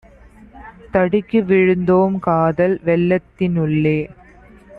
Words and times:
தடுக்கிவிழுந் 0.93 1.85
தோம்காதல் 1.85 2.75
வெள்ளத்தின் 2.83 3.57
உள்ளே! 3.57 3.97